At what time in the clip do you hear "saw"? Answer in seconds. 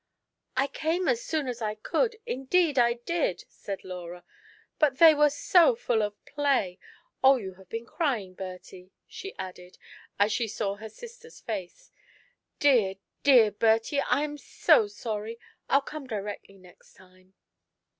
10.47-10.73